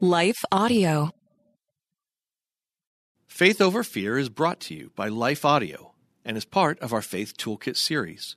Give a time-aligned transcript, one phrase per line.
[0.00, 1.10] Life Audio.
[3.26, 7.00] Faith Over Fear is brought to you by Life Audio and is part of our
[7.00, 8.36] Faith Toolkit series.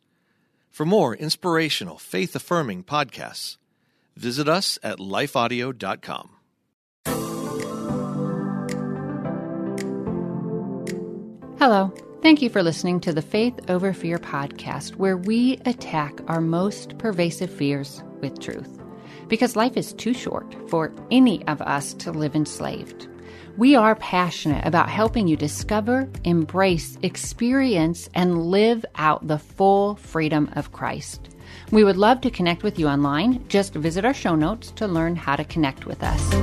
[0.69, 3.57] For more inspirational, faith affirming podcasts,
[4.15, 6.30] visit us at lifeaudio.com.
[11.60, 11.94] Hello.
[12.21, 16.98] Thank you for listening to the Faith Over Fear podcast, where we attack our most
[16.98, 18.80] pervasive fears with truth.
[19.30, 23.08] Because life is too short for any of us to live enslaved.
[23.58, 30.50] We are passionate about helping you discover, embrace, experience, and live out the full freedom
[30.53, 31.30] of Christ.
[31.72, 33.48] We would love to connect with you online.
[33.50, 36.34] Just visit our show notes to learn how to connect with us.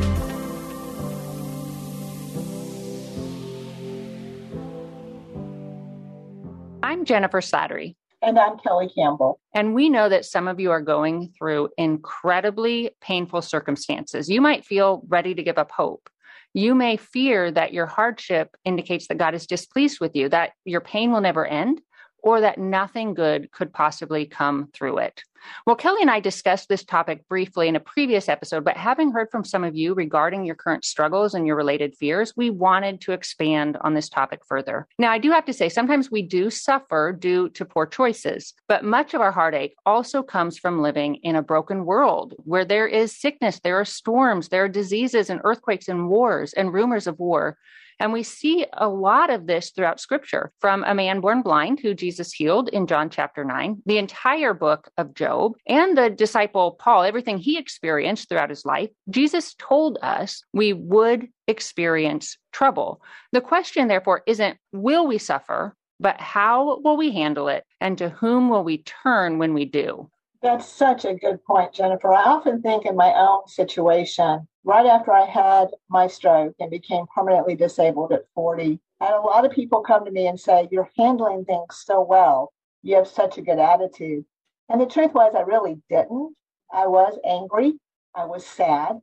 [6.83, 7.97] I'm Jennifer Slattery.
[8.23, 9.41] And I'm Kelly Campbell.
[9.55, 14.29] And we know that some of you are going through incredibly painful circumstances.
[14.29, 16.09] You might feel ready to give up hope.
[16.55, 20.81] You may fear that your hardship indicates that God is displeased with you, that your
[20.81, 21.83] pain will never end,
[22.27, 25.23] or that nothing good could possibly come through it.
[25.65, 29.31] Well, Kelly and I discussed this topic briefly in a previous episode, but having heard
[29.31, 33.13] from some of you regarding your current struggles and your related fears, we wanted to
[33.13, 34.89] expand on this topic further.
[34.99, 38.85] Now, I do have to say, sometimes we do suffer due to poor choices, but
[38.85, 43.17] much of our heartache also comes from living in a broken world where there is
[43.17, 47.57] sickness, there are storms, there are diseases and earthquakes and wars and rumors of war.
[47.99, 51.95] And we see a lot of this throughout scripture from a man born blind who
[51.95, 57.05] Jesus healed in John chapter 9, the entire book of Job, and the disciple Paul,
[57.05, 58.91] everything he experienced throughout his life.
[59.09, 63.01] Jesus told us we would experience trouble.
[63.33, 68.11] The question, therefore, isn't will we suffer, but how will we handle it and to
[68.11, 70.11] whom will we turn when we do?
[70.43, 72.13] That's such a good point, Jennifer.
[72.13, 77.07] I often think in my own situation, right after I had my stroke and became
[77.15, 80.69] permanently disabled at 40, I had a lot of people come to me and say,
[80.71, 82.53] You're handling things so well.
[82.83, 84.25] You have such a good attitude.
[84.69, 86.35] And the truth was, I really didn't.
[86.73, 87.75] I was angry.
[88.15, 88.99] I was sad.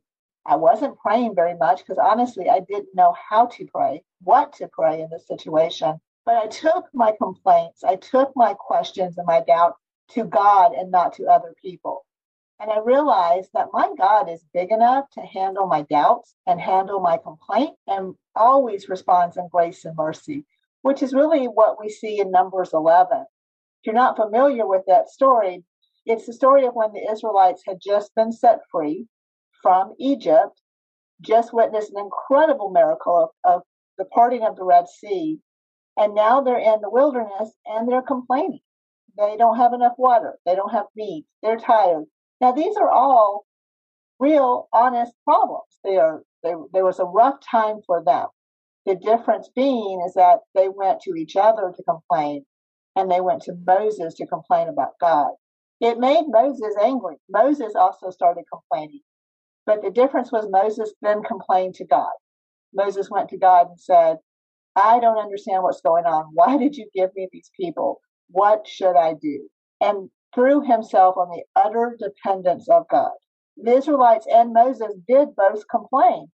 [0.45, 4.67] I wasn't praying very much because honestly, I didn't know how to pray, what to
[4.67, 5.99] pray in this situation.
[6.25, 9.75] But I took my complaints, I took my questions and my doubt
[10.11, 12.05] to God and not to other people.
[12.63, 17.01] And I realized that my God is big enough to handle my doubts and handle
[17.01, 20.45] my complaint and always responds in grace and mercy,
[20.81, 23.17] which is really what we see in Numbers 11.
[23.19, 23.27] If
[23.85, 25.65] you're not familiar with that story,
[26.05, 29.07] it's the story of when the Israelites had just been set free
[29.61, 30.61] from Egypt,
[31.19, 33.63] just witnessed an incredible miracle of, of
[33.97, 35.37] the parting of the Red Sea,
[35.97, 38.61] and now they're in the wilderness and they're complaining.
[39.17, 40.39] They don't have enough water.
[40.45, 41.25] They don't have meat.
[41.41, 42.05] They're tired.
[42.41, 43.45] Now, these are all
[44.19, 45.79] real, honest problems.
[45.83, 48.27] They are, they, there was a rough time for them.
[48.85, 52.45] The difference being is that they went to each other to complain
[52.95, 55.31] and they went to Moses to complain about God.
[55.79, 57.15] It made Moses angry.
[57.29, 59.01] Moses also started complaining.
[59.65, 62.11] But the difference was Moses then complained to God.
[62.73, 64.17] Moses went to God and said,
[64.75, 66.25] I don't understand what's going on.
[66.33, 67.99] Why did you give me these people?
[68.29, 69.47] What should I do?
[69.81, 73.11] And threw himself on the utter dependence of God.
[73.57, 76.27] The Israelites and Moses did both complain,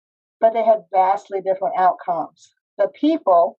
[0.41, 2.53] but they had vastly different outcomes.
[2.79, 3.59] The people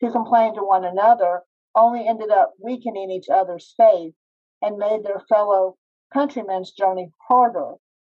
[0.00, 1.42] who complained to one another
[1.74, 4.14] only ended up weakening each other's faith
[4.62, 5.76] and made their fellow
[6.12, 7.74] countrymen's journey harder.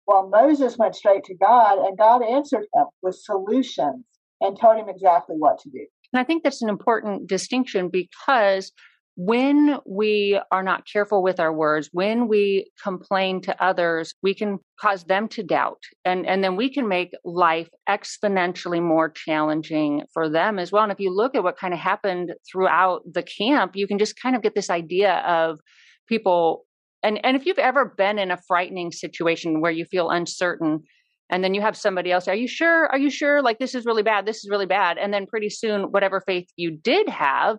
[0.05, 4.05] While Moses went straight to God, and God answered him with solutions
[4.39, 5.87] and told him exactly what to do.
[6.13, 8.71] And I think that's an important distinction because
[9.15, 14.59] when we are not careful with our words, when we complain to others, we can
[14.79, 15.81] cause them to doubt.
[16.03, 20.83] And, and then we can make life exponentially more challenging for them as well.
[20.83, 24.19] And if you look at what kind of happened throughout the camp, you can just
[24.21, 25.59] kind of get this idea of
[26.07, 26.65] people.
[27.01, 30.83] And, and if you've ever been in a frightening situation where you feel uncertain,
[31.29, 32.87] and then you have somebody else are you sure?
[32.87, 33.41] Are you sure?
[33.41, 34.25] Like this is really bad.
[34.25, 34.97] This is really bad.
[34.97, 37.57] And then pretty soon whatever faith you did have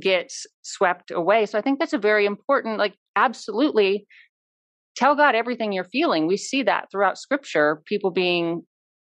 [0.00, 1.46] gets swept away.
[1.46, 4.06] So i think that's a very important like absolutely
[4.96, 6.26] tell god everything you're feeling.
[6.26, 8.62] We see that throughout scripture people being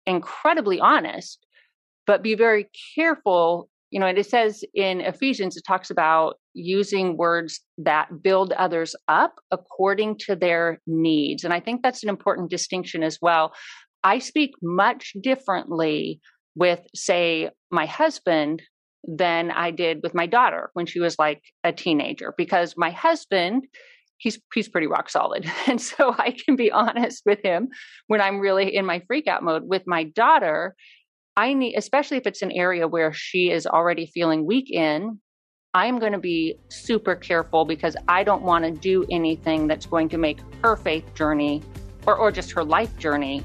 [0.07, 1.45] incredibly honest
[2.07, 2.67] but be very
[2.97, 3.69] careful.
[3.91, 8.97] You know and it says in ephesians it talks about using words that build others
[9.07, 11.45] up according to their needs.
[11.45, 13.53] And i think that's an important distinction as well
[14.03, 16.21] I speak much differently
[16.55, 18.63] with, say, my husband
[19.07, 23.67] than I did with my daughter when she was like a teenager because my husband
[24.21, 25.51] he's he's pretty rock solid.
[25.67, 27.69] And so I can be honest with him
[28.07, 29.65] when I'm really in my freak out mode.
[29.67, 30.77] With my daughter,
[31.37, 35.19] I need especially if it's an area where she is already feeling weak in,
[35.75, 40.09] I'm going to be super careful because I don't want to do anything that's going
[40.11, 41.63] to make her faith journey
[42.07, 43.45] or, or just her life journey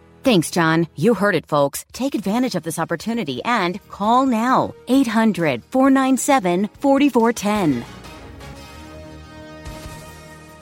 [0.23, 0.87] Thanks, John.
[0.95, 1.83] You heard it, folks.
[1.93, 7.83] Take advantage of this opportunity and call now 800 497 4410.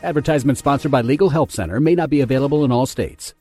[0.02, 3.34] Advertisement sponsored by Legal Help Center may not be available in all states.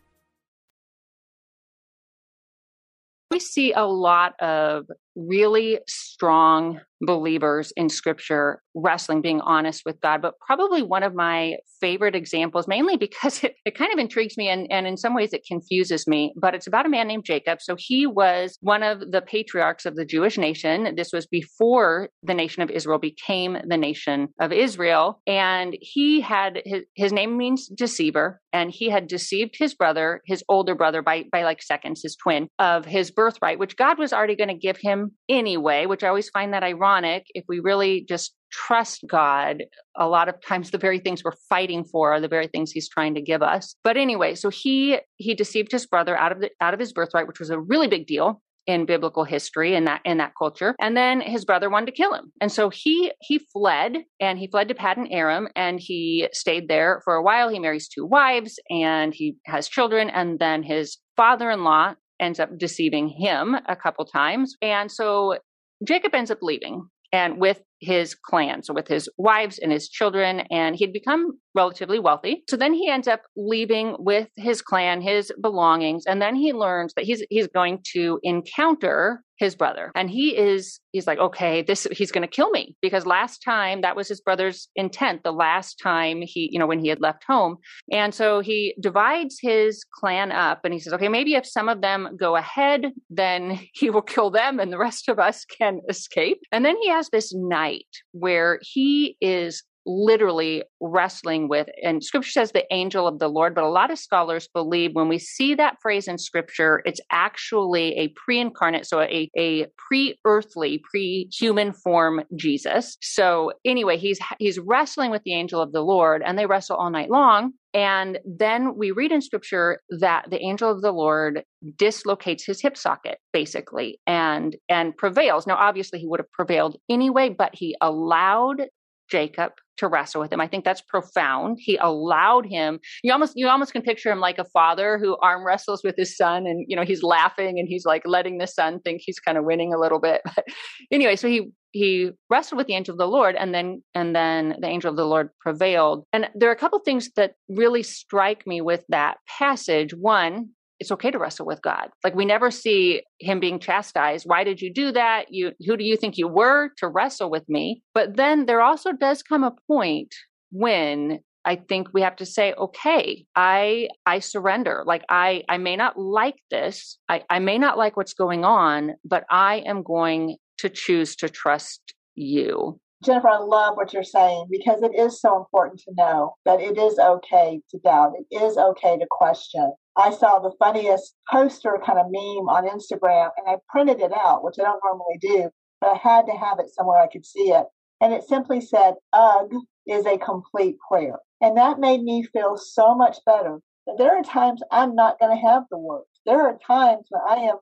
[3.31, 10.23] We see a lot of really strong believers in scripture wrestling, being honest with God.
[10.23, 14.49] But probably one of my favorite examples, mainly because it, it kind of intrigues me
[14.49, 17.61] and, and in some ways it confuses me, but it's about a man named Jacob.
[17.61, 20.95] So he was one of the patriarchs of the Jewish nation.
[20.97, 25.21] This was before the nation of Israel became the nation of Israel.
[25.27, 30.43] And he had his, his name means deceiver, and he had deceived his brother, his
[30.49, 34.37] older brother, by, by like seconds, his twin, of his birthright, which God was already
[34.37, 36.88] going to give him anyway, which I always find that ironic
[37.35, 39.65] if we really just trust God,
[39.97, 42.89] a lot of times the very things we're fighting for are the very things he's
[42.89, 43.77] trying to give us.
[43.85, 47.27] But anyway, so he he deceived his brother out of the out of his birthright,
[47.27, 50.75] which was a really big deal in biblical history in that in that culture.
[50.79, 52.33] And then his brother wanted to kill him.
[52.41, 57.01] And so he he fled and he fled to paddan aram and he stayed there
[57.05, 57.49] for a while.
[57.49, 63.09] He marries two wives and he has children and then his father-in-law ends up deceiving
[63.09, 64.57] him a couple times.
[64.61, 65.39] And so
[65.85, 70.41] jacob ends up leaving and with his clan, so with his wives and his children,
[70.51, 72.43] and he'd become relatively wealthy.
[72.49, 76.95] So then he ends up leaving with his clan, his belongings, and then he learns
[76.95, 79.91] that he's he's going to encounter his brother.
[79.95, 83.81] And he is he's like, okay, this he's going to kill me because last time
[83.83, 85.23] that was his brother's intent.
[85.23, 87.57] The last time he, you know, when he had left home.
[87.93, 91.81] And so he divides his clan up and he says, okay, maybe if some of
[91.81, 96.41] them go ahead, then he will kill them and the rest of us can escape.
[96.53, 102.53] And then he has this night where he is literally wrestling with and scripture says
[102.53, 105.77] the angel of the lord but a lot of scholars believe when we see that
[105.81, 113.51] phrase in scripture it's actually a pre-incarnate so a, a pre-earthly pre-human form jesus so
[113.65, 117.11] anyway he's he's wrestling with the angel of the lord and they wrestle all night
[117.11, 121.45] long and then we read in scripture that the angel of the Lord
[121.77, 125.47] dislocates his hip socket basically and and prevails.
[125.47, 128.69] Now obviously he would have prevailed anyway, but he allowed
[129.11, 130.41] Jacob to wrestle with him.
[130.41, 131.59] I think that's profound.
[131.61, 132.81] He allowed him.
[133.03, 136.17] You almost you almost can picture him like a father who arm wrestles with his
[136.17, 139.39] son, and you know he's laughing and he's like letting the son think he's kind
[139.39, 140.23] of winning a little bit.
[140.39, 140.45] But
[140.93, 144.57] anyway, so he he wrestled with the angel of the Lord, and then and then
[144.61, 146.05] the angel of the Lord prevailed.
[146.13, 149.95] And there are a couple things that really strike me with that passage.
[149.95, 151.89] One, it's okay to wrestle with God.
[152.05, 154.25] Like we never see him being chastised.
[154.27, 155.27] Why did you do that?
[155.31, 157.83] You who do you think you were to wrestle with me?
[157.95, 160.15] But then there also does come a point
[160.51, 164.85] when I think we have to say, okay, I I surrender.
[164.87, 166.99] Like I I may not like this.
[167.09, 171.29] I, I may not like what's going on, but I am going to choose to
[171.29, 172.79] trust you.
[173.05, 176.77] Jennifer, I love what you're saying because it is so important to know that it
[176.77, 178.15] is okay to doubt.
[178.19, 179.73] It is okay to question.
[179.97, 184.43] I saw the funniest poster kind of meme on Instagram and I printed it out,
[184.43, 185.51] which I don't normally do,
[185.81, 187.67] but I had to have it somewhere I could see it.
[188.01, 189.53] And it simply said, Ugh
[189.87, 191.19] is a complete prayer.
[191.41, 193.61] And that made me feel so much better.
[193.97, 196.09] There are times I'm not going to have the words.
[196.27, 197.57] There are times when I am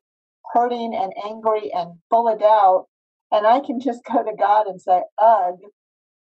[0.53, 2.87] hurting and angry and full of doubt
[3.33, 5.59] and I can just go to God and say, ugh,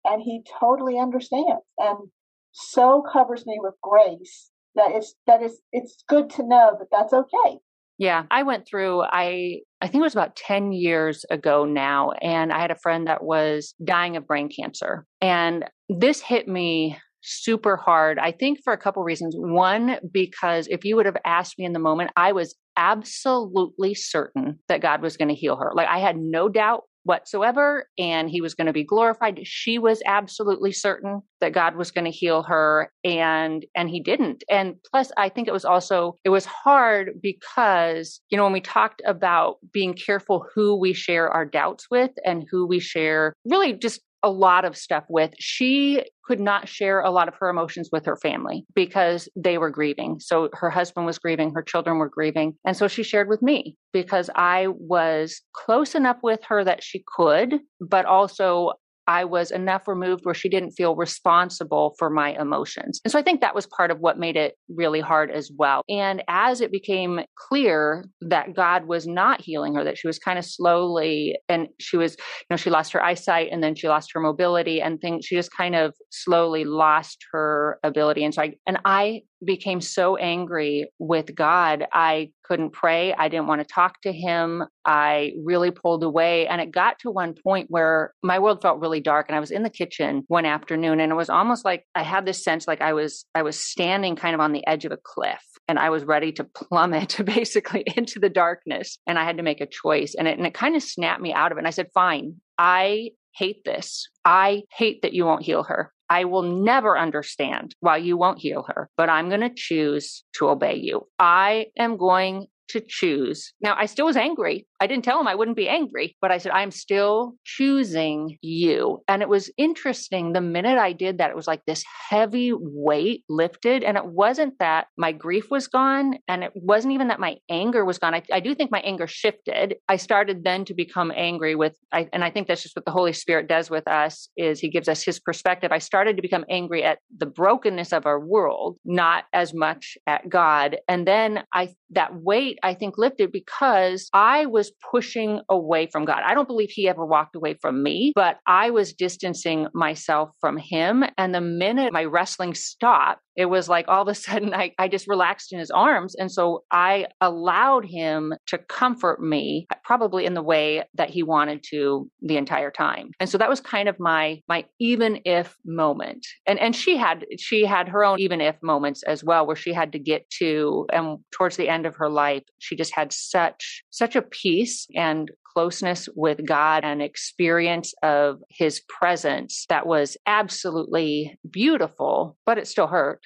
[0.06, 2.10] and He totally understands and
[2.54, 7.14] so covers me with grace that it's that is it's good to know that that's
[7.14, 7.60] okay.
[7.98, 12.12] Yeah, I went through, I I think it was about 10 years ago now.
[12.22, 15.06] And I had a friend that was dying of brain cancer.
[15.22, 18.18] And this hit me super hard.
[18.18, 19.36] I think for a couple reasons.
[19.38, 24.58] One, because if you would have asked me in the moment, I was absolutely certain
[24.68, 25.72] that God was going to heal her.
[25.76, 30.02] Like I had no doubt whatsoever and he was going to be glorified she was
[30.06, 35.12] absolutely certain that god was going to heal her and and he didn't and plus
[35.18, 39.56] i think it was also it was hard because you know when we talked about
[39.72, 44.30] being careful who we share our doubts with and who we share really just a
[44.30, 45.32] lot of stuff with.
[45.40, 49.70] She could not share a lot of her emotions with her family because they were
[49.70, 50.18] grieving.
[50.22, 52.56] So her husband was grieving, her children were grieving.
[52.64, 57.04] And so she shared with me because I was close enough with her that she
[57.06, 58.72] could, but also
[59.12, 63.02] I was enough removed where she didn't feel responsible for my emotions.
[63.04, 65.82] And so I think that was part of what made it really hard as well.
[65.90, 70.40] And as it became clear that God was not healing her, that she was kind
[70.40, 74.12] of slowly, and she was, you know, she lost her eyesight and then she lost
[74.14, 78.24] her mobility and things, she just kind of slowly lost her ability.
[78.24, 81.86] And so I, and I became so angry with God.
[81.92, 83.14] I couldn't pray.
[83.14, 84.64] I didn't want to talk to him.
[84.86, 86.48] I really pulled away.
[86.48, 89.28] And it got to one point where my world felt really dark.
[89.30, 92.26] And I was in the kitchen one afternoon and it was almost like I had
[92.26, 94.98] this sense like I was I was standing kind of on the edge of a
[94.98, 98.98] cliff and I was ready to plummet basically into the darkness.
[99.08, 100.16] And I had to make a choice.
[100.18, 101.62] And it and it kind of snapped me out of it.
[101.62, 104.10] And I said, fine, I hate this.
[104.26, 105.94] I hate that you won't heal her.
[106.12, 110.50] I will never understand why you won't heal her, but I'm going to choose to
[110.50, 111.08] obey you.
[111.18, 113.54] I am going to choose.
[113.62, 114.68] Now, I still was angry.
[114.80, 119.04] I didn't tell him I wouldn't be angry, but I said, I'm still choosing you.
[119.08, 120.34] And it was interesting.
[120.34, 123.84] The minute I did that, it was like this heavy weight lifted.
[123.84, 126.16] And it wasn't that my grief was gone.
[126.28, 128.16] And it wasn't even that my anger was gone.
[128.16, 129.76] I, I do think my anger shifted.
[129.88, 132.92] I started then to become angry with, I, and I think that's just what the
[132.92, 135.72] Holy Spirit does with us is he gives us his perspective.
[135.72, 140.28] I started to become angry at the brokenness of our world, not as much at
[140.28, 140.78] God.
[140.88, 146.22] And then I, that weight I think lifted because I was pushing away from God.
[146.26, 150.58] I don't believe he ever walked away from me, but I was distancing myself from
[150.58, 151.04] him.
[151.18, 154.88] And the minute my wrestling stopped, it was like all of a sudden I, I
[154.88, 156.16] just relaxed in his arms.
[156.16, 161.64] And so I allowed him to comfort me, probably in the way that he wanted
[161.70, 163.12] to the entire time.
[163.20, 166.26] And so that was kind of my my even if moment.
[166.46, 169.74] And and she had she had her own even if moments as well, where she
[169.74, 173.84] had to get to and towards the end of her life, she just had such
[173.90, 181.38] such a peace and closeness with God and experience of his presence that was absolutely
[181.50, 183.22] beautiful, but it still hurt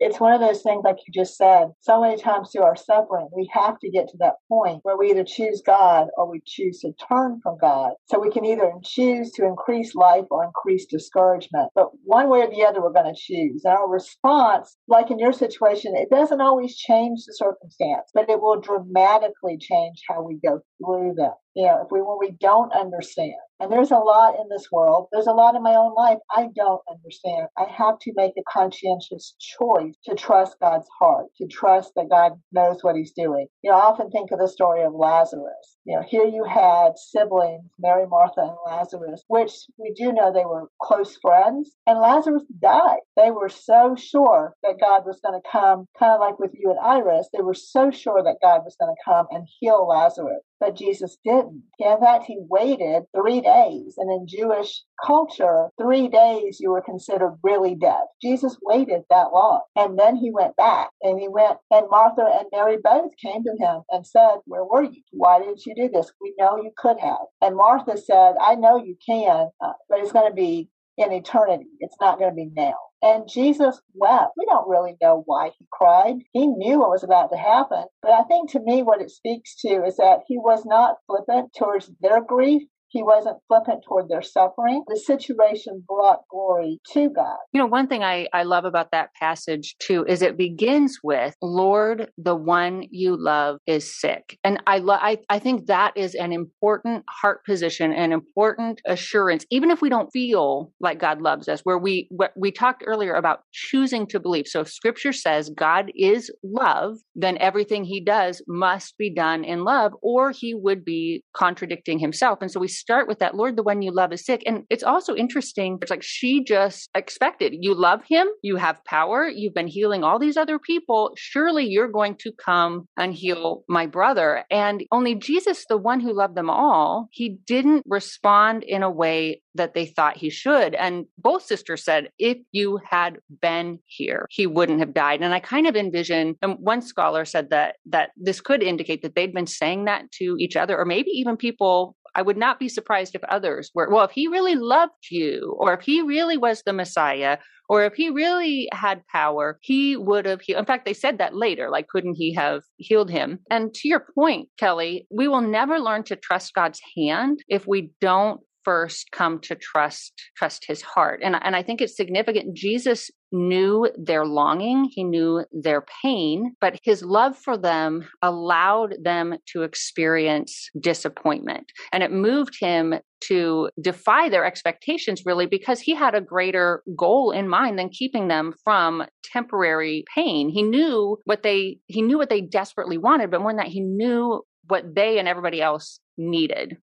[0.00, 3.28] it's one of those things, like you just said, so many times through our suffering,
[3.34, 6.80] we have to get to that point where we either choose God or we choose
[6.80, 7.92] to turn from God.
[8.06, 11.70] So we can either choose to increase life or increase discouragement.
[11.74, 13.64] But one way or the other, we're going to choose.
[13.64, 18.40] And our response, like in your situation, it doesn't always change the circumstance, but it
[18.40, 21.32] will dramatically change how we go through them.
[21.54, 25.08] You know, if we when we don't understand, and there's a lot in this world.
[25.10, 27.48] There's a lot in my own life I don't understand.
[27.56, 32.32] I have to make a conscientious choice to trust God's heart, to trust that God
[32.52, 33.46] knows what He's doing.
[33.62, 35.78] You know, I often think of the story of Lazarus.
[35.84, 40.44] You know, here you had siblings, Mary, Martha, and Lazarus, which we do know they
[40.44, 43.00] were close friends, and Lazarus died.
[43.16, 46.70] They were so sure that God was going to come, kind of like with you
[46.70, 50.42] and Iris, they were so sure that God was going to come and heal Lazarus.
[50.60, 51.62] But Jesus didn't.
[51.78, 53.94] In fact, he waited three days.
[53.98, 58.02] And in Jewish culture, three days you were considered really dead.
[58.22, 59.60] Jesus waited that long.
[59.76, 63.56] And then he went back and he went, and Martha and Mary both came to
[63.58, 65.02] him and said, Where were you?
[65.12, 66.10] Why didn't you do this?
[66.20, 67.26] We know you could have.
[67.42, 71.66] And Martha said, I know you can, uh, but it's going to be in eternity.
[71.80, 72.74] It's not going to be now.
[73.02, 74.32] And Jesus wept.
[74.36, 76.16] We don't really know why he cried.
[76.32, 77.84] He knew what was about to happen.
[78.02, 81.52] But I think to me, what it speaks to is that he was not flippant
[81.56, 82.62] towards their grief.
[82.88, 84.84] He wasn't flippant toward their suffering.
[84.86, 87.36] The situation brought glory to God.
[87.52, 91.34] You know, one thing I, I love about that passage too is it begins with,
[91.42, 94.38] Lord, the one you love is sick.
[94.44, 99.44] And I, lo- I, I think that is an important heart position, an important assurance,
[99.50, 103.40] even if we don't feel like God loves us, where we, we talked earlier about
[103.52, 104.46] choosing to believe.
[104.46, 109.64] So if scripture says God is love, then everything he does must be done in
[109.64, 112.38] love or he would be contradicting himself.
[112.40, 114.42] And so we start with that, Lord, the one you love is sick.
[114.46, 115.78] And it's also interesting.
[115.82, 120.18] It's like she just expected you love him, you have power, you've been healing all
[120.18, 121.12] these other people.
[121.16, 124.44] Surely you're going to come and heal my brother.
[124.50, 129.42] And only Jesus, the one who loved them all, he didn't respond in a way
[129.54, 130.74] that they thought he should.
[130.74, 135.22] And both sisters said, if you had been here, he wouldn't have died.
[135.22, 139.14] And I kind of envision, and one scholar said that that this could indicate that
[139.14, 142.68] they'd been saying that to each other, or maybe even people I would not be
[142.68, 146.62] surprised if others were, well, if he really loved you, or if he really was
[146.62, 150.60] the Messiah, or if he really had power, he would have healed.
[150.60, 153.40] In fact, they said that later, like, couldn't he have healed him?
[153.50, 157.90] And to your point, Kelly, we will never learn to trust God's hand if we
[158.00, 161.20] don't first come to trust trust his heart.
[161.22, 162.56] And and I think it's significant.
[162.56, 164.90] Jesus knew their longing.
[164.90, 171.70] He knew their pain but his love for them allowed them to experience disappointment.
[171.92, 172.94] And it moved him
[173.28, 178.28] to defy their expectations really because he had a greater goal in mind than keeping
[178.28, 180.48] them from temporary pain.
[180.48, 183.80] He knew what they he knew what they desperately wanted but more than that he
[183.80, 186.76] knew what they and everybody else needed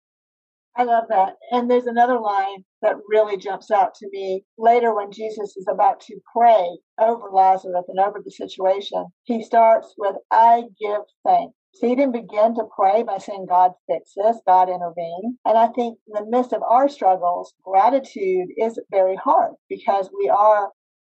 [0.75, 1.35] I love that.
[1.51, 5.99] And there's another line that really jumps out to me later when Jesus is about
[6.01, 9.05] to pray over Lazarus and over the situation.
[9.23, 11.53] He starts with, I give thanks.
[11.73, 15.37] So he didn't begin to pray by saying, God fix this, God intervene.
[15.45, 20.29] And I think in the midst of our struggles, gratitude is very hard because we
[20.29, 20.69] are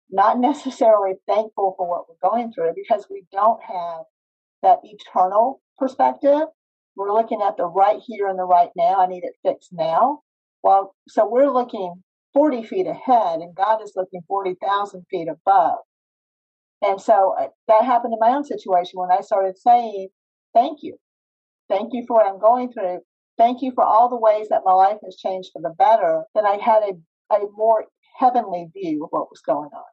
[0.10, 4.01] not necessarily thankful for what we're going through because we don't have
[4.62, 6.48] that eternal perspective
[6.95, 9.00] we're looking at the right here and the right now.
[9.00, 10.21] I need it fixed now.
[10.63, 15.79] Well, so we're looking 40 feet ahead, and God is looking 40,000 feet above.
[16.81, 20.10] And so uh, that happened in my own situation when I started saying,
[20.53, 20.98] Thank you.
[21.69, 23.00] Thank you for what I'm going through.
[23.38, 26.24] Thank you for all the ways that my life has changed for the better.
[26.36, 27.86] Then I had a, a more
[28.17, 29.83] heavenly view of what was going on.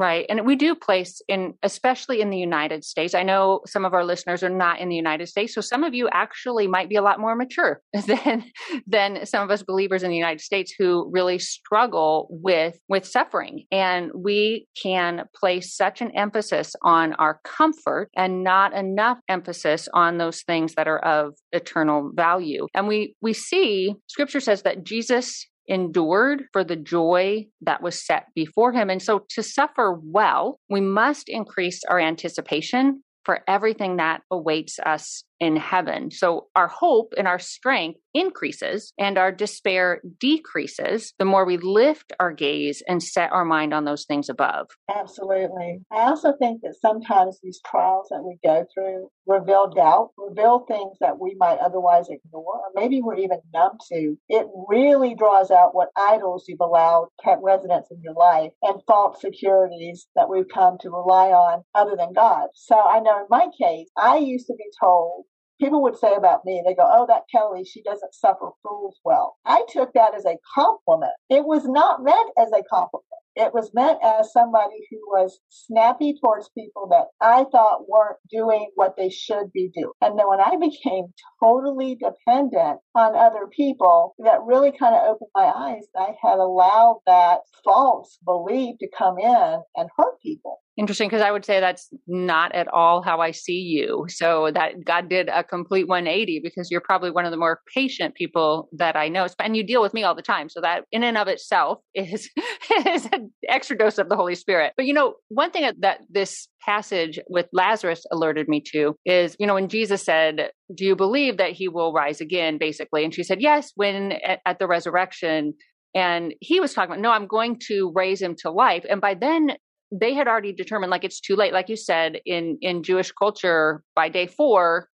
[0.00, 0.24] Right.
[0.30, 3.14] And we do place in, especially in the United States.
[3.14, 5.54] I know some of our listeners are not in the United States.
[5.54, 8.44] So some of you actually might be a lot more mature than,
[8.86, 13.66] than some of us believers in the United States who really struggle with, with suffering.
[13.70, 20.16] And we can place such an emphasis on our comfort and not enough emphasis on
[20.16, 22.68] those things that are of eternal value.
[22.72, 28.26] And we, we see scripture says that Jesus endured for the joy that was set
[28.34, 28.90] before him.
[28.90, 35.24] And so to suffer well, we must increase our anticipation for everything that awaits us
[35.40, 36.10] in heaven.
[36.10, 42.12] So our hope and our strength increases and our despair decreases the more we lift
[42.20, 44.66] our gaze and set our mind on those things above.
[44.94, 45.80] Absolutely.
[45.90, 50.96] I also think that sometimes these trials that we go through reveal doubt, reveal things
[51.00, 54.16] that we might otherwise ignore, or maybe we're even numb to.
[54.28, 59.20] It really draws out what idols you've allowed kept residence in your life and false
[59.20, 62.48] securities that we've come to rely on other than God.
[62.54, 65.24] So I know in my case, I used to be told
[65.60, 69.36] people would say about me, they go, Oh, that Kelly, she doesn't suffer fools well.
[69.46, 71.12] I took that as a compliment.
[71.30, 73.04] It was not meant as a compliment.
[73.40, 78.70] It was meant as somebody who was snappy towards people that I thought weren't doing
[78.74, 79.92] what they should be doing.
[80.02, 81.06] And then when I became
[81.42, 85.86] totally dependent on other people, that really kind of opened my eyes.
[85.96, 91.30] I had allowed that false belief to come in and hurt people interesting because I
[91.30, 94.06] would say that's not at all how I see you.
[94.08, 98.14] So that God did a complete 180 because you're probably one of the more patient
[98.14, 99.26] people that I know.
[99.38, 100.48] And you deal with me all the time.
[100.48, 102.30] So that in and of itself is,
[102.86, 104.72] is an extra dose of the Holy Spirit.
[104.76, 109.46] But you know, one thing that this passage with Lazarus alerted me to is, you
[109.46, 113.04] know, when Jesus said, Do you believe that he will rise again, basically?
[113.04, 115.54] And she said, Yes, when at, the resurrection.
[115.94, 118.84] And he was talking about, no, I'm going to raise him to life.
[118.88, 119.52] And by then,
[119.92, 123.82] they had already determined like it's too late like you said in in jewish culture
[123.96, 124.88] by day four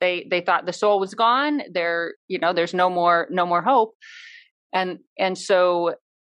[0.00, 3.62] they they thought the soul was gone there you know there's no more no more
[3.62, 3.94] hope
[4.72, 5.94] and and so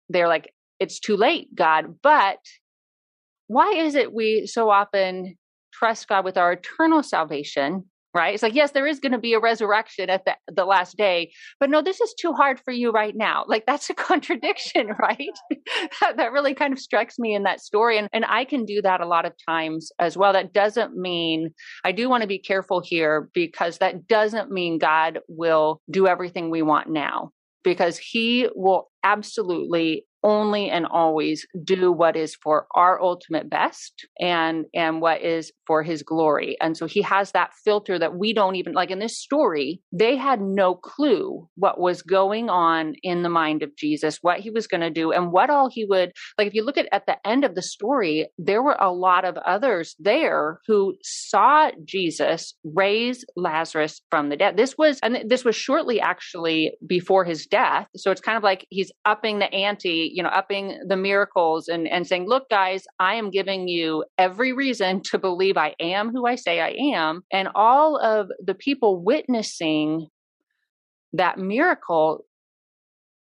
[0.08, 2.38] they're like it's too late god but
[3.46, 5.36] why is it we so often
[5.72, 8.34] trust god with our eternal salvation right?
[8.34, 11.32] It's like, yes, there is going to be a resurrection at the, the last day,
[11.58, 13.44] but no, this is too hard for you right now.
[13.46, 15.38] Like that's a contradiction, right?
[16.16, 17.98] that really kind of strikes me in that story.
[17.98, 20.32] And, and I can do that a lot of times as well.
[20.32, 21.50] That doesn't mean
[21.84, 26.50] I do want to be careful here because that doesn't mean God will do everything
[26.50, 27.30] we want now
[27.62, 34.64] because he will absolutely only and always do what is for our ultimate best and
[34.74, 36.56] and what is for his glory.
[36.60, 40.16] And so he has that filter that we don't even like in this story they
[40.16, 44.66] had no clue what was going on in the mind of jesus what he was
[44.66, 47.16] going to do and what all he would like if you look at at the
[47.26, 53.24] end of the story there were a lot of others there who saw jesus raise
[53.36, 54.56] lazarus from the dead.
[54.56, 57.86] This was and this was shortly actually before his death.
[57.96, 61.88] So it's kind of like he's upping the ante you know, upping the miracles and,
[61.88, 66.26] and saying, look, guys, I am giving you every reason to believe I am who
[66.26, 67.22] I say I am.
[67.32, 70.08] And all of the people witnessing
[71.12, 72.24] that miracle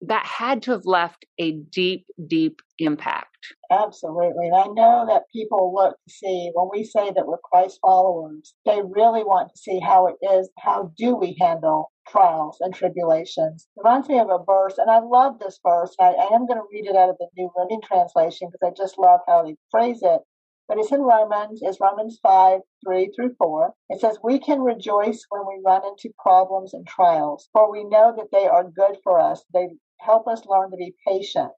[0.02, 3.28] that had to have left a deep, deep impact.
[3.70, 4.48] Absolutely.
[4.48, 8.54] And I know that people look to see when we say that we're Christ followers,
[8.66, 13.68] they really want to see how it is, how do we handle trials and tribulations.
[13.76, 15.94] It reminds me of a verse, and I love this verse.
[16.00, 18.74] I, I am going to read it out of the New Living Translation because I
[18.76, 20.20] just love how they phrase it.
[20.68, 23.74] But it's in Romans, it's Romans 5, 3 through 4.
[23.90, 28.14] It says, We can rejoice when we run into problems and trials, for we know
[28.16, 29.44] that they are good for us.
[29.52, 29.68] They
[30.00, 31.52] help us learn to be patient.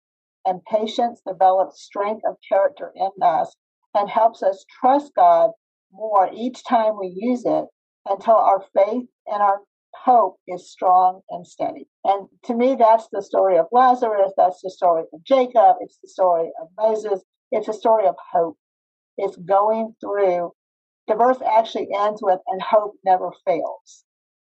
[0.47, 3.57] And patience develops strength of character in us
[3.95, 5.51] and helps us trust God
[5.93, 7.67] more each time we use it
[8.07, 9.61] until our faith and our
[9.95, 11.89] hope is strong and steady.
[12.05, 14.33] And to me, that's the story of Lazarus.
[14.37, 15.77] That's the story of Jacob.
[15.81, 17.23] It's the story of Moses.
[17.51, 18.59] It's a story of hope.
[19.17, 20.53] It's going through.
[21.07, 24.05] The verse actually ends with, and hope never fails,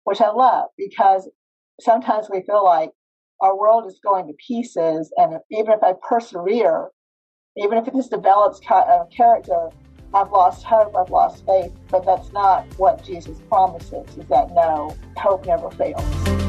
[0.04, 1.28] which I love because
[1.80, 2.90] sometimes we feel like
[3.40, 5.12] our world is going to pieces.
[5.16, 6.90] And even if I persevere,
[7.56, 9.70] even if it just develops uh, character,
[10.14, 14.96] I've lost hope, I've lost faith, but that's not what Jesus promises, is that no,
[15.16, 16.43] hope never fails.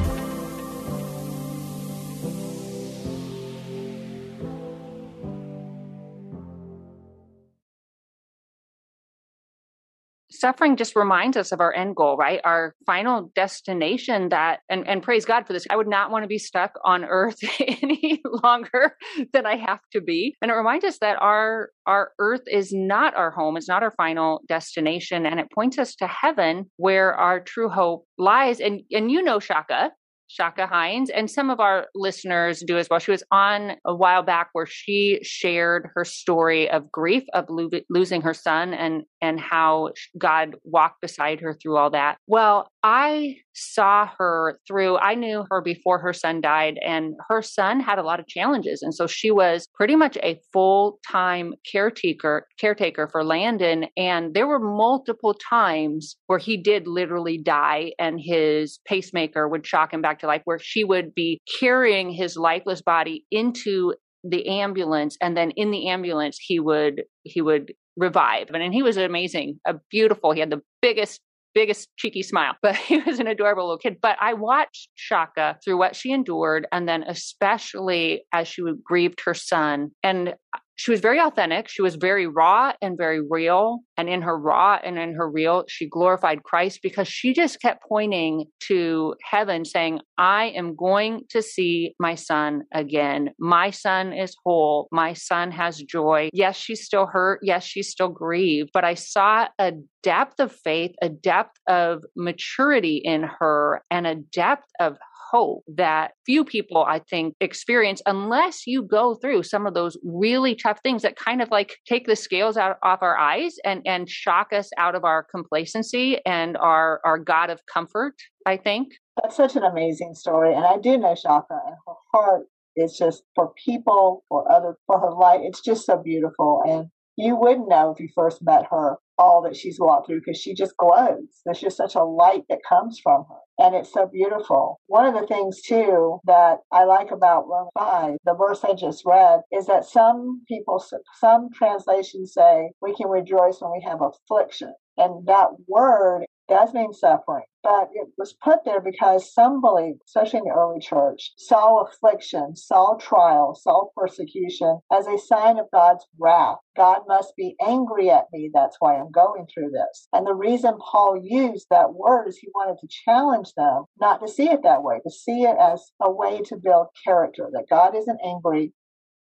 [10.45, 12.39] Suffering just reminds us of our end goal, right?
[12.43, 15.65] Our final destination that, and, and praise God for this.
[15.71, 18.95] I would not want to be stuck on earth any longer
[19.33, 20.35] than I have to be.
[20.43, 23.57] And it reminds us that our, our earth is not our home.
[23.57, 25.25] It's not our final destination.
[25.25, 28.59] And it points us to heaven where our true hope lies.
[28.59, 29.93] And, and you know, Shaka,
[30.27, 32.99] Shaka Hines, and some of our listeners do as well.
[32.99, 37.69] She was on a while back where she shared her story of grief of lo-
[37.89, 42.17] losing her son and and how God walked beside her through all that.
[42.27, 47.79] Well, I saw her through I knew her before her son died and her son
[47.79, 53.07] had a lot of challenges and so she was pretty much a full-time caretaker caretaker
[53.07, 59.47] for Landon and there were multiple times where he did literally die and his pacemaker
[59.47, 63.93] would shock him back to life where she would be carrying his lifeless body into
[64.23, 68.49] the ambulance and then in the ambulance he would he would revive.
[68.53, 71.21] And, and he was amazing a beautiful he had the biggest
[71.55, 73.97] biggest cheeky smile, but he was an adorable little kid.
[74.01, 79.33] But I watched Shaka through what she endured, and then especially as she grieved her
[79.33, 79.91] son.
[80.03, 80.35] And
[80.75, 81.67] she was very authentic.
[81.69, 83.79] She was very raw and very real.
[83.97, 87.83] And in her raw and in her real, she glorified Christ because she just kept
[87.87, 93.29] pointing to heaven, saying, I am going to see my son again.
[93.39, 94.87] My son is whole.
[94.91, 96.29] My son has joy.
[96.33, 97.39] Yes, she's still hurt.
[97.41, 98.71] Yes, she's still grieved.
[98.73, 104.15] But I saw a depth of faith, a depth of maturity in her, and a
[104.15, 104.97] depth of
[105.35, 110.55] hope that few people, I think, experience unless you go through some of those really
[110.55, 114.09] tough things that kind of like take the scales out off our eyes and, and
[114.09, 118.13] shock us out of our complacency and our, our God of comfort,
[118.45, 118.93] I think.
[119.21, 120.53] That's such an amazing story.
[120.53, 122.43] And I do know Shaka and her heart
[122.77, 125.41] is just for people, for other, for her life.
[125.43, 126.61] It's just so beautiful.
[126.65, 130.39] And you wouldn't know if you first met her all that she's walked through because
[130.39, 131.41] she just glows.
[131.45, 133.35] There's just such a light that comes from her.
[133.57, 134.81] And it's so beautiful.
[134.87, 139.03] One of the things, too, that I like about Romans 5, the verse I just
[139.05, 140.83] read, is that some people,
[141.19, 144.73] some translations say we can rejoice when we have affliction.
[144.97, 150.39] And that word does mean suffering, but it was put there because some believed, especially
[150.39, 156.05] in the early church, saw affliction, saw trial, saw persecution as a sign of God's
[156.19, 156.57] wrath.
[156.75, 158.49] God must be angry at me.
[158.53, 160.07] That's why I'm going through this.
[160.13, 164.27] And the reason Paul used that word is he wanted to challenge them not to
[164.27, 167.95] see it that way, to see it as a way to build character, that God
[167.95, 168.73] isn't angry.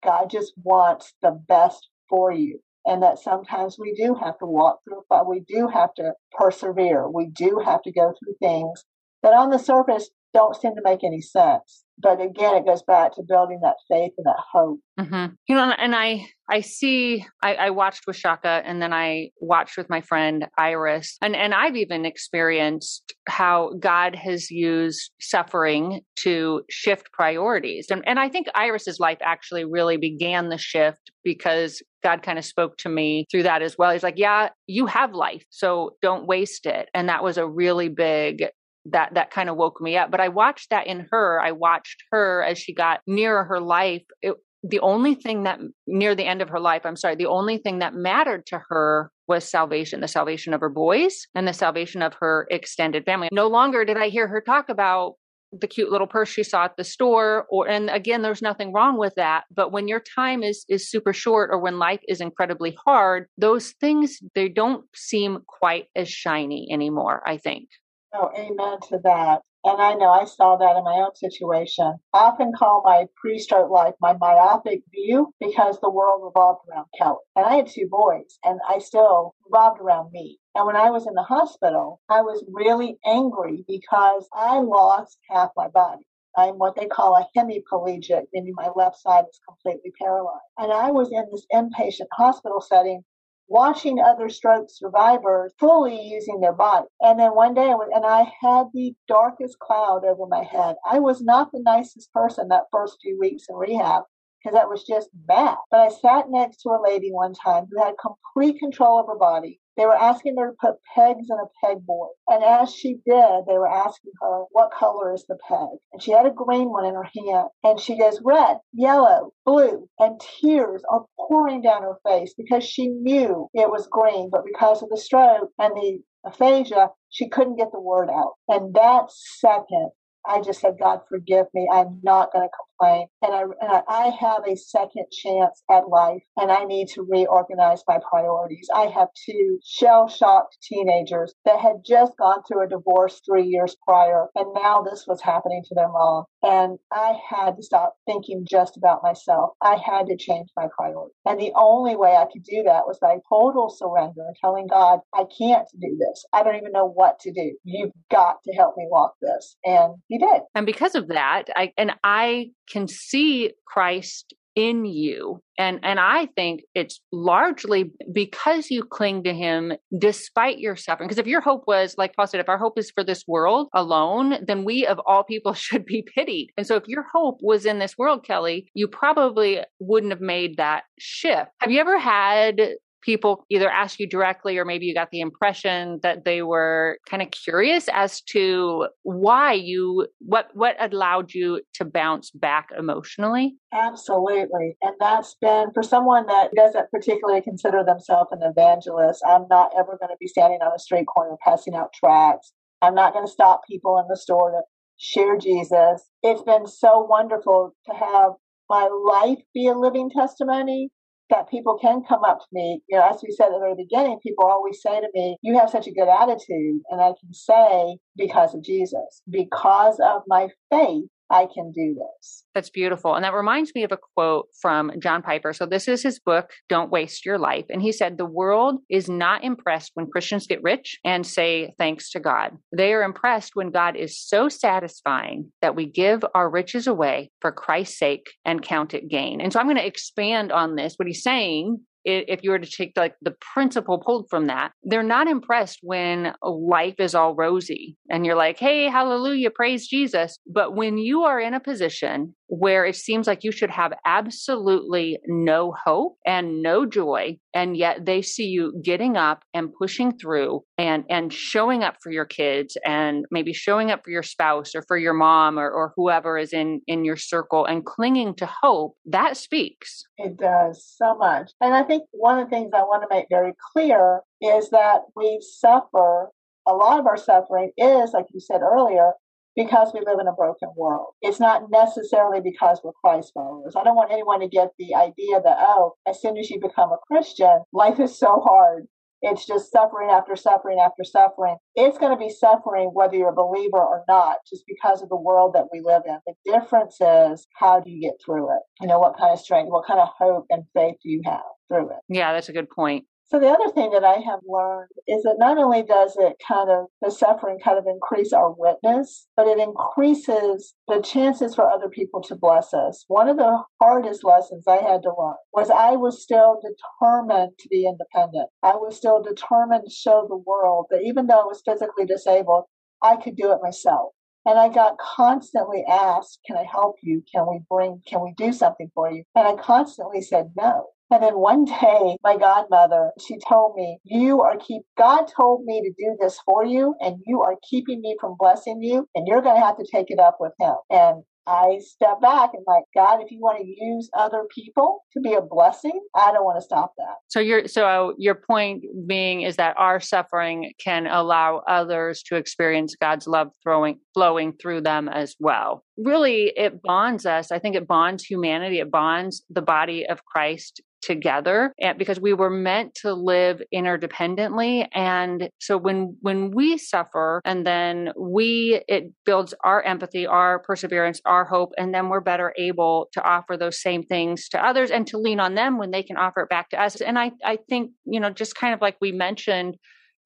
[0.03, 4.81] God just wants the best for you and that sometimes we do have to walk
[4.85, 7.09] through but we do have to persevere.
[7.09, 8.85] We do have to go through things.
[9.23, 13.15] That on the surface don't seem to make any sense but again, it goes back
[13.15, 14.81] to building that faith and that hope.
[14.99, 15.35] Mm-hmm.
[15.49, 19.77] You know, and I I see I, I, watched with Shaka, and then I watched
[19.77, 26.63] with my friend Iris, and and I've even experienced how God has used suffering to
[26.71, 32.23] shift priorities, and and I think Iris's life actually really began the shift because God
[32.23, 33.93] kind of spoke to me through that as well.
[33.93, 37.89] He's like, "Yeah, you have life, so don't waste it," and that was a really
[37.89, 38.47] big
[38.87, 42.03] that that kind of woke me up but i watched that in her i watched
[42.11, 46.43] her as she got nearer her life it, the only thing that near the end
[46.43, 50.09] of her life i'm sorry the only thing that mattered to her was salvation the
[50.09, 53.29] salvation of her boys and the salvation of her extended family.
[53.33, 55.15] No longer did i hear her talk about
[55.53, 58.99] the cute little purse she saw at the store or and again there's nothing wrong
[58.99, 62.77] with that but when your time is is super short or when life is incredibly
[62.85, 67.69] hard those things they don't seem quite as shiny anymore i think
[68.13, 69.43] Oh, amen to that.
[69.63, 71.99] And I know I saw that in my own situation.
[72.15, 76.87] I often call my pre stroke life my myopic view because the world revolved around
[76.97, 77.19] Kelly.
[77.37, 80.41] And I had two boys, and I still revolved around me.
[80.55, 85.51] And when I was in the hospital, I was really angry because I lost half
[85.57, 86.05] my body.
[86.37, 90.41] I'm what they call a hemiplegic, meaning my left side is completely paralyzed.
[90.59, 93.03] And I was in this inpatient hospital setting
[93.51, 96.87] watching other stroke survivors fully using their body.
[97.01, 100.77] And then one day, and I had the darkest cloud over my head.
[100.89, 104.05] I was not the nicest person that first few weeks in rehab
[104.43, 105.57] because I was just bad.
[105.71, 109.19] But I sat next to a lady one time who had complete control of her
[109.19, 112.11] body they were asking her to put pegs in a pegboard.
[112.29, 115.79] And as she did, they were asking her, what color is the peg?
[115.93, 117.49] And she had a green one in her hand.
[117.65, 119.89] And she goes, red, yellow, blue.
[119.99, 124.29] And tears are pouring down her face because she knew it was green.
[124.31, 128.35] But because of the stroke and the aphasia, she couldn't get the word out.
[128.49, 129.91] And that second,
[130.27, 131.69] I just said, God, forgive me.
[131.73, 132.51] I'm not going to
[132.81, 137.83] And I, and I have a second chance at life and I need to reorganize
[137.87, 138.69] my priorities.
[138.75, 143.77] I have two shell shocked teenagers that had just gone through a divorce three years
[143.87, 144.29] prior.
[144.35, 146.25] And now this was happening to their mom.
[146.43, 149.51] And I had to stop thinking just about myself.
[149.63, 151.15] I had to change my priorities.
[151.27, 155.25] And the only way I could do that was by total surrender telling God, I
[155.39, 156.25] can't do this.
[156.33, 157.57] I don't even know what to do.
[157.65, 159.57] You've got to help me walk this.
[159.65, 160.43] And he did.
[160.55, 165.43] And because of that, I, and I can see Christ in you.
[165.59, 171.09] And and i think it's largely because you cling to him despite your suffering.
[171.09, 173.69] Because if your hope was like paul said if our hope is for this world
[173.75, 176.53] alone then we of all people should be pitied.
[176.57, 180.57] And so if your hope was in this world kelly you probably wouldn't have made
[180.57, 181.51] that shift.
[181.61, 182.61] Have you ever had
[183.03, 187.23] people either ask you directly or maybe you got the impression that they were kind
[187.23, 193.57] of curious as to why you what what allowed you to bounce back emotionally?
[193.73, 194.77] Absolutely.
[194.83, 199.97] And that's been for someone that doesn't particularly consider themselves an evangelist i'm not ever
[199.99, 202.53] going to be standing on a street corner passing out tracts.
[202.83, 204.63] I'm not going to stop people in the store to
[204.99, 206.09] share jesus.
[206.23, 208.33] It's been so wonderful to have
[208.69, 210.91] my life be a living testimony
[211.31, 212.83] that people can come up to me.
[212.89, 215.59] You know, as we said at the very beginning, people always say to me, You
[215.59, 216.83] have such a good attitude.
[216.91, 222.45] And I can say, Because of Jesus, because of my faith, I can do this.
[222.55, 223.15] That's beautiful.
[223.15, 225.53] And that reminds me of a quote from John Piper.
[225.53, 227.67] So, this is his book, Don't Waste Your Life.
[227.71, 232.11] And he said, The world is not impressed when Christians get rich and say thanks
[232.13, 232.57] to God.
[232.77, 237.53] They are impressed when God is so satisfying that we give our riches away for
[237.53, 239.41] Christ's sake and count it gain.
[239.41, 240.95] And so, I'm going to expand on this.
[240.97, 245.03] What he's saying if you were to take like the principle pulled from that, they're
[245.03, 250.39] not impressed when life is all rosy and you're like, hey, hallelujah, praise Jesus.
[250.47, 255.19] But when you are in a position where it seems like you should have absolutely
[255.27, 260.63] no hope and no joy and yet they see you getting up and pushing through
[260.79, 264.83] and and showing up for your kids and maybe showing up for your spouse or
[264.83, 268.97] for your mom or, or whoever is in in your circle and clinging to hope
[269.05, 270.05] that speaks.
[270.19, 271.53] It does so much.
[271.61, 275.03] And i think one of the things i want to make very clear is that
[275.17, 276.29] we suffer
[276.67, 279.13] a lot of our suffering is like you said earlier
[279.57, 281.15] because we live in a broken world.
[281.23, 283.75] It's not necessarily because we're Christ followers.
[283.77, 286.93] I don't want anyone to get the idea that, oh, as soon as you become
[286.93, 288.87] a Christian, life is so hard.
[289.23, 291.57] It's just suffering after suffering after suffering.
[291.75, 295.21] It's going to be suffering whether you're a believer or not, just because of the
[295.21, 296.19] world that we live in.
[296.27, 298.63] The difference is how do you get through it?
[298.81, 301.43] You know, what kind of strength, what kind of hope and faith do you have
[301.69, 301.99] through it?
[302.09, 303.05] Yeah, that's a good point.
[303.31, 306.69] So the other thing that I have learned is that not only does it kind
[306.69, 311.89] of, the suffering kind of increase our witness, but it increases the chances for other
[311.89, 313.05] people to bless us.
[313.07, 317.69] One of the hardest lessons I had to learn was I was still determined to
[317.69, 318.49] be independent.
[318.65, 322.65] I was still determined to show the world that even though I was physically disabled,
[323.01, 324.11] I could do it myself.
[324.45, 327.23] And I got constantly asked, Can I help you?
[327.33, 329.23] Can we bring, can we do something for you?
[329.37, 330.89] And I constantly said no.
[331.11, 335.81] And then one day, my godmother, she told me, You are keep, God told me
[335.83, 339.43] to do this for you, and you are keeping me from blessing you, and you're
[339.43, 340.75] going to have to take it up with him.
[340.91, 345.21] And I step back and like, God, if you want to use other people to
[345.21, 347.17] be a blessing, I don't want to stop that.
[347.29, 352.95] So your so your point being is that our suffering can allow others to experience
[352.95, 355.85] God's love throwing flowing through them as well.
[355.97, 357.51] Really, it bonds us.
[357.51, 358.79] I think it bonds humanity.
[358.79, 364.87] It bonds the body of Christ together and because we were meant to live interdependently
[364.93, 371.21] and so when when we suffer and then we it builds our empathy our perseverance
[371.25, 375.07] our hope and then we're better able to offer those same things to others and
[375.07, 377.01] to lean on them when they can offer it back to us.
[377.01, 379.77] And i i think you know just kind of like we mentioned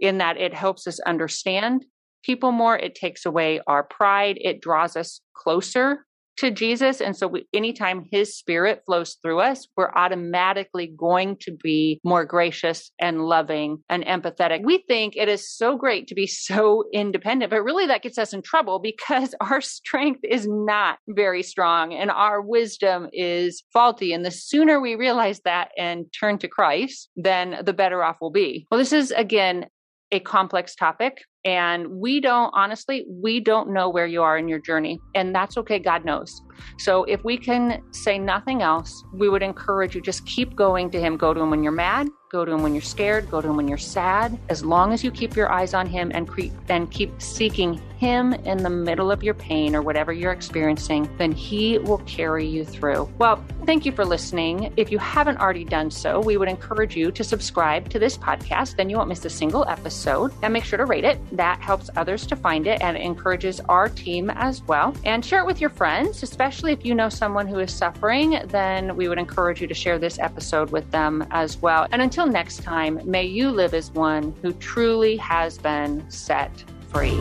[0.01, 1.85] in that it helps us understand
[2.25, 6.05] people more it takes away our pride it draws us closer
[6.39, 7.01] to Jesus.
[7.01, 12.25] And so, we, anytime his spirit flows through us, we're automatically going to be more
[12.25, 14.65] gracious and loving and empathetic.
[14.65, 18.33] We think it is so great to be so independent, but really that gets us
[18.33, 24.13] in trouble because our strength is not very strong and our wisdom is faulty.
[24.13, 28.31] And the sooner we realize that and turn to Christ, then the better off we'll
[28.31, 28.67] be.
[28.71, 29.67] Well, this is again
[30.13, 31.23] a complex topic.
[31.45, 35.01] And we don't, honestly, we don't know where you are in your journey.
[35.15, 35.79] And that's okay.
[35.79, 36.41] God knows.
[36.79, 41.01] So if we can say nothing else, we would encourage you just keep going to
[41.01, 41.17] Him.
[41.17, 43.57] Go to Him when you're mad, go to Him when you're scared, go to Him
[43.57, 44.39] when you're sad.
[44.49, 48.33] As long as you keep your eyes on Him and, cre- and keep seeking Him
[48.33, 52.65] in the middle of your pain or whatever you're experiencing, then He will carry you
[52.65, 53.13] through.
[53.19, 54.73] Well, thank you for listening.
[54.77, 58.77] If you haven't already done so, we would encourage you to subscribe to this podcast.
[58.77, 60.33] Then you won't miss a single episode.
[60.43, 61.19] And make sure to rate it.
[61.35, 64.95] That helps others to find it and encourages our team as well.
[65.05, 68.97] And share it with your friends, especially if you know someone who is suffering, then
[68.97, 71.89] we would encourage you to share this episode with them as well.
[71.91, 76.51] And until next time, may you live as one who truly has been set
[76.89, 77.21] free.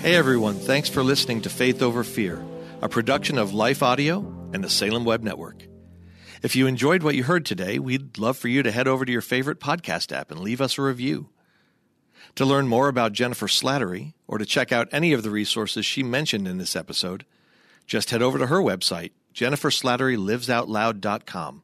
[0.00, 2.44] Hey everyone, thanks for listening to Faith Over Fear,
[2.82, 4.18] a production of Life Audio
[4.52, 5.64] and the Salem Web Network.
[6.42, 9.10] If you enjoyed what you heard today, we'd love for you to head over to
[9.10, 11.30] your favorite podcast app and leave us a review.
[12.36, 16.02] To learn more about Jennifer Slattery or to check out any of the resources she
[16.02, 17.24] mentioned in this episode,
[17.86, 21.62] just head over to her website, jenniferslatterylivesoutloud.com,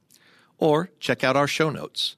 [0.58, 2.16] or check out our show notes.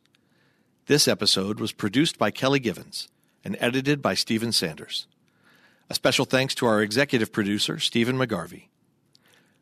[0.87, 3.09] This episode was produced by Kelly Givens
[3.45, 5.07] and edited by Stephen Sanders.
[5.91, 8.67] A special thanks to our executive producer, Stephen McGarvey.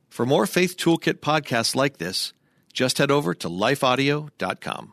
[0.09, 2.33] For more Faith Toolkit podcasts like this,
[2.73, 4.93] just head over to lifeaudio.com.